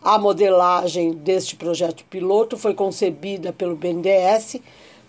A 0.03 0.19
modelagem 0.19 1.13
deste 1.13 1.57
projeto 1.57 2.05
piloto 2.05 2.57
foi 2.57 2.73
concebida 2.73 3.53
pelo 3.53 3.77
BNDES 3.77 4.57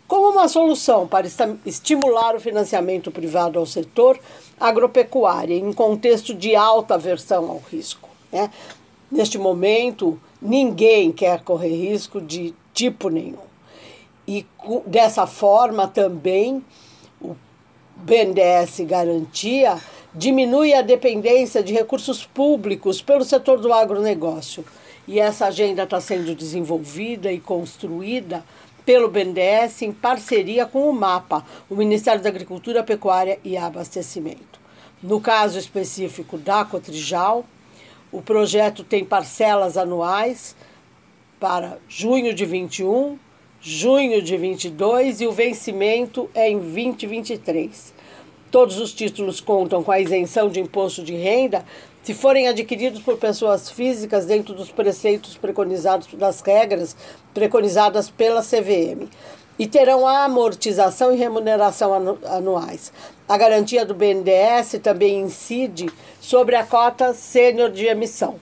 como 0.08 0.32
uma 0.32 0.48
solução 0.48 1.08
para 1.08 1.28
estimular 1.66 2.36
o 2.36 2.40
financiamento 2.40 3.12
privado 3.12 3.60
ao 3.60 3.66
setor 3.66 4.20
agropecuário 4.60 5.56
em 5.56 5.72
contexto 5.72 6.34
de 6.34 6.56
alta 6.56 6.96
aversão 6.96 7.50
ao 7.50 7.62
risco. 7.72 8.10
Né? 8.32 8.50
Neste 9.12 9.38
momento, 9.38 10.20
ninguém 10.42 11.12
quer 11.12 11.44
correr 11.44 11.76
risco 11.76 12.20
de 12.20 12.54
tipo 12.74 13.10
nenhum. 13.10 13.49
E 14.32 14.46
dessa 14.86 15.26
forma 15.26 15.88
também 15.88 16.64
o 17.20 17.36
BNDES 17.96 18.82
Garantia 18.82 19.76
diminui 20.14 20.72
a 20.72 20.84
dependência 20.84 21.64
de 21.64 21.74
recursos 21.74 22.28
públicos 22.28 23.02
pelo 23.02 23.24
setor 23.24 23.60
do 23.60 23.74
agronegócio. 23.74 24.64
E 25.08 25.20
essa 25.20 25.48
agenda 25.48 25.82
está 25.82 26.00
sendo 26.00 26.36
desenvolvida 26.36 27.32
e 27.32 27.40
construída 27.40 28.46
pelo 28.86 29.10
BNDES 29.10 29.82
em 29.82 29.92
parceria 29.92 30.64
com 30.68 30.88
o 30.88 30.94
MAPA, 30.94 31.44
o 31.68 31.76
Ministério 31.76 32.22
da 32.22 32.30
Agricultura, 32.30 32.84
Pecuária 32.84 33.40
e 33.44 33.58
Abastecimento. 33.58 34.60
No 35.02 35.20
caso 35.20 35.58
específico 35.58 36.38
da 36.38 36.64
Cotrijal, 36.64 37.44
o 38.12 38.22
projeto 38.22 38.84
tem 38.84 39.04
parcelas 39.04 39.76
anuais 39.76 40.56
para 41.40 41.80
junho 41.88 42.32
de 42.32 42.46
21, 42.46 43.18
junho 43.62 44.22
de 44.22 44.38
22 44.38 45.20
e 45.22 45.28
o 45.28 45.32
vencimento 45.32 46.30
é 46.34 46.50
em 46.50 46.58
2023. 46.58 47.94
Todos 48.50 48.80
os 48.80 48.94
títulos 48.94 49.42
contam 49.42 49.84
com 49.84 49.92
a 49.92 50.00
isenção 50.00 50.50
de 50.50 50.60
imposto 50.60 51.04
de 51.04 51.14
renda 51.14 51.66
se 52.02 52.14
forem 52.14 52.48
adquiridos 52.48 53.02
por 53.02 53.18
pessoas 53.18 53.70
físicas 53.70 54.26
dentro 54.26 54.54
dos 54.54 54.72
preceitos 54.72 55.38
preconizados 55.38 56.08
das 56.14 56.42
regras 56.42 56.96
preconizadas 57.34 58.10
pela 58.10 58.42
CVM 58.42 59.10
e 59.60 59.68
terão 59.68 60.08
a 60.08 60.24
amortização 60.24 61.14
e 61.14 61.18
remuneração 61.18 62.18
anuais. 62.26 62.94
A 63.28 63.38
garantia 63.38 63.86
do 63.86 63.94
BNDES 63.94 64.80
também 64.82 65.20
incide 65.20 65.92
sobre 66.22 66.56
a 66.56 66.64
cota 66.64 67.14
sênior 67.14 67.70
de 67.70 67.86
emissão. 67.86 68.40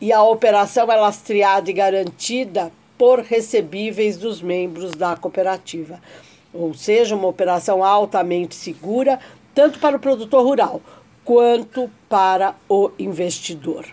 E 0.00 0.12
a 0.12 0.22
operação 0.22 0.90
é 0.90 0.96
lastreada 0.96 1.68
e 1.68 1.72
garantida 1.72 2.72
por 3.02 3.18
recebíveis 3.18 4.16
dos 4.16 4.40
membros 4.40 4.92
da 4.92 5.16
cooperativa. 5.16 6.00
Ou 6.54 6.72
seja, 6.72 7.16
uma 7.16 7.26
operação 7.26 7.82
altamente 7.82 8.54
segura, 8.54 9.18
tanto 9.52 9.80
para 9.80 9.96
o 9.96 9.98
produtor 9.98 10.44
rural 10.44 10.80
quanto 11.24 11.90
para 12.08 12.54
o 12.68 12.92
investidor. 12.96 13.84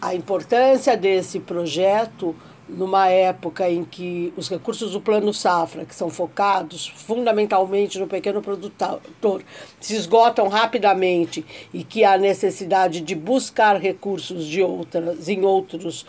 A 0.00 0.14
importância 0.14 0.96
desse 0.96 1.40
projeto 1.40 2.34
numa 2.66 3.08
época 3.08 3.68
em 3.68 3.84
que 3.84 4.32
os 4.34 4.48
recursos 4.48 4.92
do 4.92 5.00
Plano 5.00 5.34
Safra, 5.34 5.84
que 5.84 5.94
são 5.94 6.08
focados 6.08 6.88
fundamentalmente 6.88 7.98
no 7.98 8.06
pequeno 8.06 8.40
produtor, 8.40 9.42
se 9.78 9.94
esgotam 9.94 10.48
rapidamente 10.48 11.44
e 11.74 11.84
que 11.84 12.02
há 12.02 12.16
necessidade 12.16 13.02
de 13.02 13.14
buscar 13.14 13.76
recursos 13.76 14.46
de 14.46 14.62
outras 14.62 15.28
em 15.28 15.44
outros 15.44 16.06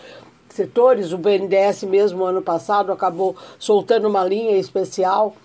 setores, 0.54 1.12
o 1.14 1.18
BNDES 1.18 1.84
mesmo 1.84 2.24
ano 2.24 2.42
passado 2.42 2.92
acabou 2.92 3.36
soltando 3.58 4.08
uma 4.08 4.24
linha 4.24 4.58
especial 4.58 5.36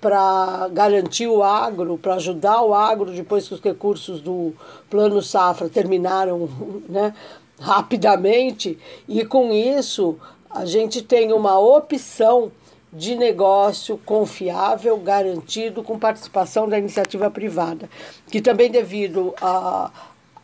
para 0.00 0.68
garantir 0.70 1.26
o 1.26 1.42
agro, 1.42 1.96
para 1.96 2.14
ajudar 2.14 2.62
o 2.62 2.74
agro 2.74 3.10
depois 3.10 3.48
que 3.48 3.54
os 3.54 3.60
recursos 3.60 4.20
do 4.20 4.52
Plano 4.90 5.22
Safra 5.22 5.68
terminaram, 5.68 6.48
né? 6.88 7.14
rapidamente 7.58 8.78
e 9.08 9.24
com 9.24 9.52
isso 9.52 10.18
a 10.50 10.64
gente 10.64 11.02
tem 11.02 11.32
uma 11.32 11.58
opção 11.58 12.50
de 12.92 13.16
negócio 13.16 13.98
confiável, 14.04 14.96
garantido, 14.98 15.82
com 15.82 15.98
participação 15.98 16.68
da 16.68 16.78
iniciativa 16.78 17.28
privada, 17.28 17.90
que 18.30 18.40
também, 18.40 18.70
devido 18.70 19.34
a, 19.42 19.90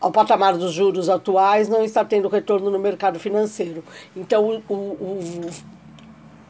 ao 0.00 0.10
patamar 0.10 0.56
dos 0.56 0.72
juros 0.72 1.08
atuais, 1.08 1.68
não 1.68 1.84
está 1.84 2.04
tendo 2.04 2.28
retorno 2.28 2.70
no 2.70 2.78
mercado 2.78 3.20
financeiro. 3.20 3.84
Então, 4.16 4.62
o, 4.68 4.74
o, 4.74 5.50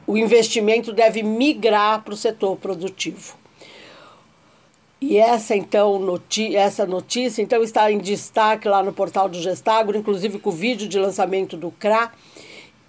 o 0.07 0.17
investimento 0.17 0.93
deve 0.93 1.23
migrar 1.23 2.03
para 2.03 2.15
o 2.15 2.17
setor 2.17 2.57
produtivo. 2.57 3.41
E 5.01 5.17
essa 5.17 5.57
então 5.57 5.99
noti 5.99 6.55
essa 6.55 6.85
notícia 6.85 7.41
então 7.41 7.63
está 7.63 7.91
em 7.91 7.97
destaque 7.97 8.69
lá 8.69 8.83
no 8.83 8.93
portal 8.93 9.31
do 9.31 9.41
Gestagro, 9.41 9.97
inclusive 9.97 10.39
com 10.39 10.51
o 10.51 10.53
vídeo 10.53 10.87
de 10.87 10.99
lançamento 10.99 11.57
do 11.57 11.71
CRA. 11.71 12.13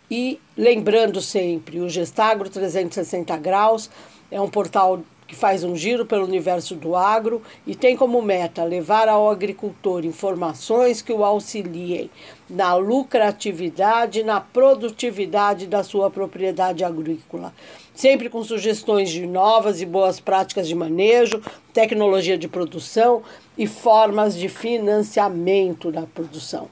E 0.10 0.38
lembrando 0.58 1.22
sempre, 1.22 1.80
o 1.80 1.88
Gestagro 1.88 2.50
360 2.50 3.38
graus 3.38 3.90
é 4.30 4.42
um 4.42 4.50
portal 4.50 5.00
que 5.32 5.36
faz 5.38 5.64
um 5.64 5.78
giro 5.78 6.06
pelo 6.06 6.26
universo 6.26 6.76
do 6.76 6.94
agro 6.94 7.42
e 7.66 7.74
tem 7.74 7.96
como 7.96 8.22
meta 8.22 8.66
levar 8.66 9.08
ao 9.08 9.30
agricultor 9.30 10.04
informações 10.04 11.02
que 11.02 11.14
o 11.14 11.24
auxiliem 11.24 12.10
na 12.50 12.76
lucratividade 12.76 14.20
e 14.20 14.24
na 14.24 14.42
produtividade 14.42 15.68
da 15.68 15.86
sua 15.86 16.12
propriedade 16.12 16.84
agrícola. 16.84 17.54
Sempre 17.96 18.30
com 18.30 18.44
sugestões 18.44 19.10
de 19.10 19.26
novas 19.26 19.82
e 19.82 19.86
boas 19.86 20.20
práticas 20.20 20.68
de 20.68 20.76
manejo, 20.76 21.42
tecnologia 21.74 22.38
de 22.38 22.50
produção 22.50 23.24
e 23.58 23.66
formas 23.68 24.36
de 24.36 24.50
financiamento 24.50 25.94
da 25.94 26.02
produção. 26.02 26.68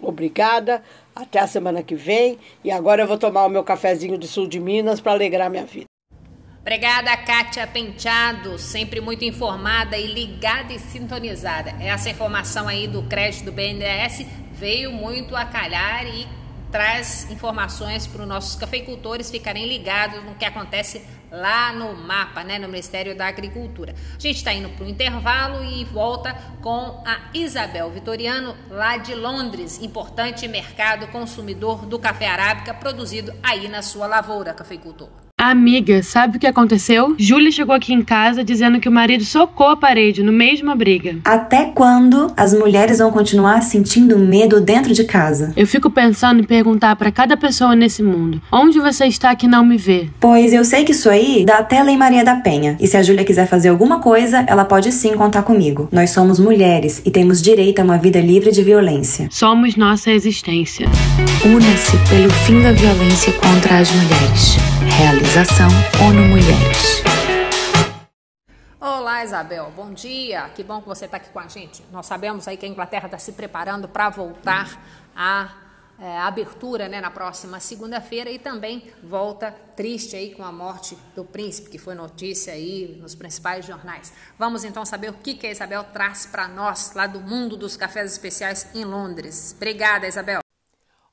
Obrigada, 0.02 0.82
até 1.16 1.40
a 1.40 1.48
semana 1.48 1.84
que 1.84 1.96
vem 1.96 2.40
e 2.64 2.72
agora 2.72 3.04
eu 3.04 3.08
vou 3.08 3.18
tomar 3.18 3.46
o 3.46 3.50
meu 3.50 3.64
cafezinho 3.64 4.18
de 4.18 4.28
sul 4.28 4.48
de 4.48 4.60
Minas 4.60 5.00
para 5.00 5.12
alegrar 5.12 5.48
minha 5.50 5.66
vida. 5.66 5.86
Obrigada, 6.62 7.16
Kátia 7.18 7.68
Penteado, 7.68 8.58
sempre 8.58 9.02
muito 9.02 9.26
informada 9.26 9.98
e 9.98 10.08
ligada 10.08 10.72
e 10.72 10.80
sintonizada. 10.80 11.72
Essa 11.82 12.10
informação 12.10 12.70
aí 12.70 12.88
do 12.88 13.04
crédito 13.04 13.44
do 13.44 13.52
BNDES 13.52 14.26
veio 14.54 14.94
muito 14.94 15.36
a 15.36 15.44
calhar 15.44 16.08
e 16.08 16.26
traz 16.74 17.30
informações 17.30 18.08
para 18.08 18.24
os 18.24 18.28
nossos 18.28 18.56
cafeicultores 18.56 19.30
ficarem 19.30 19.68
ligados 19.68 20.24
no 20.24 20.34
que 20.34 20.44
acontece 20.44 21.06
lá 21.32 21.72
no 21.72 21.96
mapa, 21.96 22.44
né, 22.44 22.58
no 22.58 22.68
Ministério 22.68 23.16
da 23.16 23.28
Agricultura. 23.28 23.94
A 23.94 24.20
gente 24.20 24.38
está 24.38 24.52
indo 24.52 24.70
para 24.70 24.84
o 24.84 24.90
intervalo 24.90 25.64
e 25.64 25.86
volta 25.86 26.34
com 26.64 27.04
a 27.06 27.30
Isabel 27.32 27.92
Vitoriano, 27.92 28.58
lá 28.72 28.98
de 28.98 29.14
Londres, 29.14 29.80
importante 29.84 30.48
mercado 30.48 31.08
consumidor 31.10 31.86
do 31.86 32.00
café 32.00 32.28
arábica 32.28 32.74
produzido 32.74 33.32
aí 33.44 33.68
na 33.68 33.84
sua 33.84 34.08
lavoura, 34.08 34.52
cafeicultor. 34.52 35.10
Amiga, 35.46 36.02
sabe 36.02 36.38
o 36.38 36.40
que 36.40 36.48
aconteceu? 36.48 37.16
Júlia 37.20 37.52
chegou 37.52 37.76
aqui 37.76 37.94
em 37.94 38.02
casa 38.02 38.46
dizendo 38.46 38.80
que 38.80 38.88
o 38.88 38.92
marido 38.92 39.26
socou 39.26 39.68
a 39.68 39.76
parede 39.76 40.24
no 40.24 40.32
meio 40.32 40.56
de 40.56 40.64
briga. 40.74 41.18
Até 41.26 41.66
quando 41.66 42.32
as 42.38 42.54
mulheres 42.54 43.00
vão 43.00 43.12
continuar 43.12 43.62
sentindo 43.62 44.18
medo 44.18 44.62
dentro 44.62 44.94
de 44.94 45.04
casa? 45.04 45.52
Eu 45.58 45.68
fico 45.68 45.90
pensando 45.90 46.40
em 46.40 46.46
perguntar 46.46 46.96
para 46.96 47.12
cada 47.12 47.36
pessoa 47.36 47.76
nesse 47.76 48.02
mundo: 48.02 48.42
onde 48.50 48.80
você 48.80 49.06
está 49.06 49.36
que 49.36 49.46
não 49.46 49.66
me 49.66 49.76
vê? 49.76 50.08
Pois 50.18 50.54
eu 50.54 50.64
sei 50.64 50.86
que 50.86 50.94
isso 50.94 51.10
aí 51.10 51.44
dá 51.46 51.58
até 51.58 51.84
Lei 51.84 51.98
Maria 51.98 52.24
da 52.24 52.38
Penha. 52.38 52.78
E 52.80 52.88
se 52.88 52.96
a 52.96 53.04
Júlia 53.04 53.26
quiser 53.26 53.46
fazer 53.46 53.68
alguma 53.68 54.00
coisa, 54.00 54.46
ela 54.48 54.64
pode 54.64 54.94
sim 54.94 55.14
contar 55.14 55.44
comigo. 55.44 55.90
Nós 55.92 56.12
somos 56.12 56.40
mulheres 56.40 57.02
e 57.06 57.12
temos 57.12 57.42
direito 57.42 57.80
a 57.80 57.84
uma 57.84 57.98
vida 57.98 58.22
livre 58.22 58.50
de 58.50 58.64
violência. 58.64 59.28
Somos 59.30 59.76
nossa 59.76 60.10
existência. 60.10 60.88
Una-se 61.46 61.98
pelo 62.10 62.30
fim 62.30 62.62
da 62.62 62.72
violência 62.72 63.34
contra 63.34 63.80
as 63.80 63.92
mulheres. 63.92 64.73
Realização 64.98 65.68
ONU 66.08 66.22
Mulheres. 66.28 67.02
Olá, 68.80 69.24
Isabel. 69.24 69.72
Bom 69.76 69.92
dia. 69.92 70.48
Que 70.50 70.64
bom 70.64 70.82
que 70.82 70.88
você 70.88 71.06
está 71.06 71.18
aqui 71.18 71.30
com 71.30 71.40
a 71.40 71.48
gente. 71.48 71.84
Nós 71.92 72.06
sabemos 72.06 72.48
aí 72.48 72.58
que 72.58 72.66
a 72.66 72.70
Inglaterra 72.70 73.08
está 73.08 73.18
se 73.18 73.32
preparando 73.32 73.88
para 73.88 74.10
voltar 74.10 74.80
à 75.16 75.52
é, 76.00 76.20
abertura 76.20 76.88
né, 76.88 77.02
na 77.02 77.10
próxima 77.10 77.60
segunda-feira 77.60 78.30
e 78.30 78.38
também 78.38 78.92
volta 79.04 79.52
triste 79.76 80.16
aí 80.16 80.36
com 80.36 80.44
a 80.44 80.52
morte 80.52 80.96
do 81.16 81.26
príncipe, 81.26 81.72
que 81.72 81.80
foi 81.80 81.96
notícia 81.96 82.54
aí 82.54 82.96
nos 83.02 83.16
principais 83.16 83.66
jornais. 83.66 84.14
Vamos 84.38 84.64
então 84.64 84.86
saber 84.86 85.10
o 85.10 85.14
que, 85.14 85.34
que 85.34 85.48
a 85.48 85.52
Isabel 85.52 85.84
traz 85.86 86.28
para 86.28 86.48
nós 86.48 86.94
lá 86.94 87.08
do 87.08 87.20
mundo 87.20 87.58
dos 87.58 87.76
cafés 87.76 88.12
especiais 88.12 88.70
em 88.76 88.86
Londres. 88.86 89.54
Obrigada, 89.58 90.08
Isabel. 90.08 90.44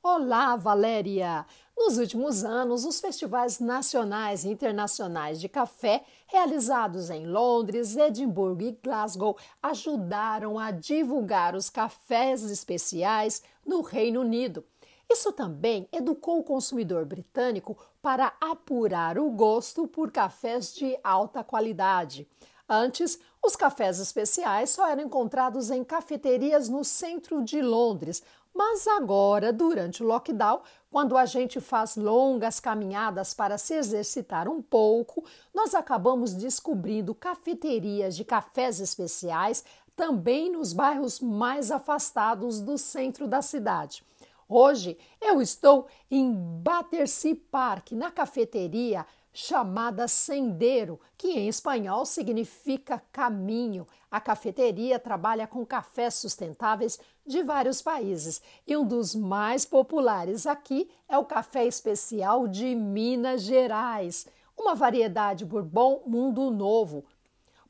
Olá, 0.03 0.55
Valéria! 0.55 1.45
Nos 1.75 1.97
últimos 1.97 2.43
anos, 2.43 2.85
os 2.85 2.99
festivais 2.99 3.59
nacionais 3.59 4.43
e 4.43 4.49
internacionais 4.49 5.39
de 5.41 5.49
café, 5.49 6.03
realizados 6.27 7.09
em 7.09 7.25
Londres, 7.25 7.97
Edimburgo 7.97 8.61
e 8.61 8.77
Glasgow, 8.83 9.37
ajudaram 9.63 10.59
a 10.59 10.71
divulgar 10.71 11.55
os 11.55 11.69
cafés 11.69 12.43
especiais 12.43 13.41
no 13.65 13.81
Reino 13.81 14.21
Unido. 14.21 14.63
Isso 15.09 15.31
também 15.33 15.89
educou 15.91 16.39
o 16.39 16.43
consumidor 16.43 17.03
britânico 17.05 17.77
para 18.01 18.33
apurar 18.39 19.17
o 19.17 19.29
gosto 19.29 19.87
por 19.87 20.11
cafés 20.11 20.73
de 20.73 20.97
alta 21.03 21.43
qualidade. 21.43 22.27
Antes, 22.69 23.19
os 23.43 23.57
cafés 23.57 23.99
especiais 23.99 24.69
só 24.69 24.87
eram 24.87 25.03
encontrados 25.03 25.69
em 25.69 25.83
cafeterias 25.83 26.69
no 26.69 26.85
centro 26.85 27.43
de 27.43 27.61
Londres, 27.61 28.23
mas 28.53 28.87
agora, 28.87 29.51
durante 29.51 30.03
o 30.03 30.05
lockdown, 30.05 30.61
quando 30.89 31.17
a 31.17 31.25
gente 31.25 31.59
faz 31.61 31.95
longas 31.95 32.59
caminhadas 32.59 33.33
para 33.33 33.57
se 33.57 33.73
exercitar 33.73 34.47
um 34.47 34.61
pouco, 34.61 35.23
nós 35.53 35.73
acabamos 35.73 36.33
descobrindo 36.33 37.15
cafeterias 37.15 38.15
de 38.15 38.25
cafés 38.25 38.79
especiais 38.79 39.63
também 39.95 40.51
nos 40.51 40.73
bairros 40.73 41.19
mais 41.19 41.71
afastados 41.71 42.59
do 42.59 42.77
centro 42.77 43.27
da 43.27 43.41
cidade. 43.41 44.03
Hoje 44.49 44.97
eu 45.21 45.41
estou 45.41 45.87
em 46.09 46.33
Battersea 46.61 47.37
Park, 47.49 47.93
na 47.93 48.11
cafeteria 48.11 49.05
chamada 49.33 50.07
Sendero, 50.07 50.99
que 51.17 51.29
em 51.29 51.47
espanhol 51.47 52.05
significa 52.05 53.01
caminho. 53.11 53.87
A 54.09 54.19
cafeteria 54.19 54.99
trabalha 54.99 55.47
com 55.47 55.65
cafés 55.65 56.15
sustentáveis 56.15 56.99
de 57.25 57.41
vários 57.43 57.81
países 57.81 58.41
e 58.67 58.75
um 58.75 58.85
dos 58.85 59.15
mais 59.15 59.65
populares 59.65 60.45
aqui 60.45 60.89
é 61.07 61.17
o 61.17 61.25
café 61.25 61.65
especial 61.65 62.47
de 62.47 62.75
Minas 62.75 63.43
Gerais, 63.43 64.27
uma 64.57 64.75
variedade 64.75 65.45
Bourbon 65.45 66.03
Mundo 66.05 66.51
Novo. 66.51 67.05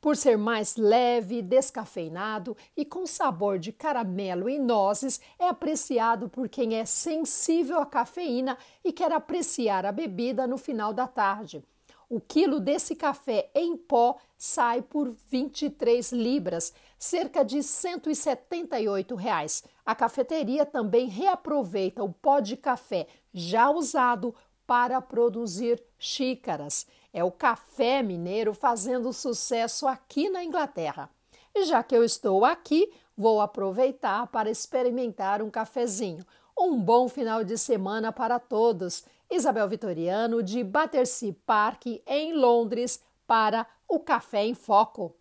Por 0.02 0.16
ser 0.16 0.36
mais 0.36 0.74
leve, 0.74 1.40
descafeinado 1.40 2.56
e 2.76 2.84
com 2.84 3.06
sabor 3.06 3.56
de 3.56 3.70
caramelo 3.70 4.50
e 4.50 4.58
nozes, 4.58 5.20
é 5.38 5.48
apreciado 5.48 6.28
por 6.28 6.48
quem 6.48 6.74
é 6.74 6.84
sensível 6.84 7.78
à 7.78 7.86
cafeína 7.86 8.58
e 8.84 8.92
quer 8.92 9.12
apreciar 9.12 9.86
a 9.86 9.92
bebida 9.92 10.44
no 10.44 10.58
final 10.58 10.92
da 10.92 11.06
tarde. 11.06 11.64
O 12.10 12.20
quilo 12.20 12.58
desse 12.58 12.96
café 12.96 13.48
em 13.54 13.76
pó 13.76 14.18
sai 14.36 14.82
por 14.82 15.08
23 15.30 16.10
libras, 16.10 16.74
cerca 16.98 17.44
de 17.44 17.62
178 17.62 19.14
reais. 19.14 19.62
A 19.86 19.94
cafeteria 19.94 20.66
também 20.66 21.06
reaproveita 21.06 22.02
o 22.02 22.12
pó 22.12 22.40
de 22.40 22.56
café 22.56 23.06
já 23.32 23.70
usado 23.70 24.34
para 24.66 25.00
produzir 25.00 25.80
xícaras. 25.96 26.88
É 27.12 27.22
o 27.22 27.30
café 27.30 28.02
mineiro 28.02 28.54
fazendo 28.54 29.12
sucesso 29.12 29.86
aqui 29.86 30.30
na 30.30 30.42
Inglaterra. 30.42 31.10
E 31.54 31.64
já 31.64 31.82
que 31.82 31.94
eu 31.94 32.02
estou 32.02 32.44
aqui, 32.44 32.90
vou 33.16 33.40
aproveitar 33.40 34.26
para 34.28 34.50
experimentar 34.50 35.42
um 35.42 35.50
cafezinho. 35.50 36.24
Um 36.58 36.80
bom 36.80 37.08
final 37.08 37.44
de 37.44 37.58
semana 37.58 38.10
para 38.10 38.38
todos. 38.38 39.04
Isabel 39.30 39.68
Vitoriano, 39.68 40.42
de 40.42 40.64
Battersea 40.64 41.34
Park, 41.44 41.86
em 42.06 42.34
Londres, 42.34 43.02
para 43.26 43.66
o 43.88 43.98
Café 43.98 44.44
em 44.44 44.54
Foco. 44.54 45.14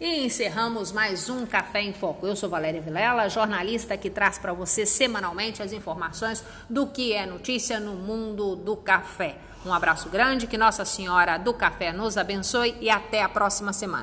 E 0.00 0.24
encerramos 0.24 0.90
mais 0.90 1.28
um 1.28 1.46
Café 1.46 1.82
em 1.82 1.92
Foco. 1.92 2.26
Eu 2.26 2.34
sou 2.34 2.48
Valéria 2.48 2.80
Vilela, 2.80 3.28
jornalista 3.28 3.96
que 3.96 4.10
traz 4.10 4.38
para 4.38 4.52
você 4.52 4.84
semanalmente 4.84 5.62
as 5.62 5.72
informações 5.72 6.42
do 6.68 6.86
que 6.88 7.12
é 7.12 7.24
notícia 7.24 7.78
no 7.78 7.94
mundo 7.94 8.56
do 8.56 8.76
café. 8.76 9.38
Um 9.64 9.72
abraço 9.72 10.08
grande, 10.08 10.48
que 10.48 10.58
Nossa 10.58 10.84
Senhora 10.84 11.38
do 11.38 11.54
Café 11.54 11.92
nos 11.92 12.16
abençoe 12.16 12.76
e 12.80 12.90
até 12.90 13.22
a 13.22 13.28
próxima 13.28 13.72
semana. 13.72 14.00